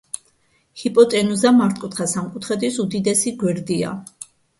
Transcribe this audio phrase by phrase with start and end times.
[0.83, 3.93] ჰიპოტენუზა მართკუთხა სამკუთხედის უდიდესი გვერდია.